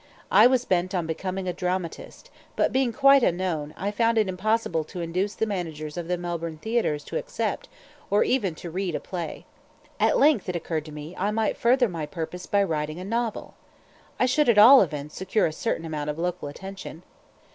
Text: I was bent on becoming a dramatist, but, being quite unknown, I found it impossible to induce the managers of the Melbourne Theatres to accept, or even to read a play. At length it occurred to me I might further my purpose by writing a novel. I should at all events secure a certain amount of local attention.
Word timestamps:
I 0.31 0.47
was 0.47 0.65
bent 0.65 0.95
on 0.95 1.05
becoming 1.05 1.47
a 1.47 1.53
dramatist, 1.53 2.31
but, 2.55 2.73
being 2.73 2.91
quite 2.91 3.21
unknown, 3.21 3.71
I 3.77 3.91
found 3.91 4.17
it 4.17 4.27
impossible 4.27 4.83
to 4.85 4.99
induce 5.01 5.35
the 5.35 5.45
managers 5.45 5.95
of 5.95 6.07
the 6.07 6.17
Melbourne 6.17 6.57
Theatres 6.57 7.03
to 7.03 7.17
accept, 7.17 7.69
or 8.09 8.23
even 8.23 8.55
to 8.55 8.71
read 8.71 8.95
a 8.95 8.99
play. 8.99 9.45
At 9.99 10.17
length 10.17 10.49
it 10.49 10.55
occurred 10.55 10.85
to 10.85 10.91
me 10.91 11.15
I 11.19 11.29
might 11.29 11.55
further 11.55 11.87
my 11.87 12.07
purpose 12.07 12.47
by 12.47 12.63
writing 12.63 12.99
a 12.99 13.05
novel. 13.05 13.53
I 14.19 14.25
should 14.25 14.49
at 14.49 14.57
all 14.57 14.81
events 14.81 15.15
secure 15.15 15.45
a 15.45 15.53
certain 15.53 15.85
amount 15.85 16.09
of 16.09 16.17
local 16.17 16.47
attention. 16.47 17.03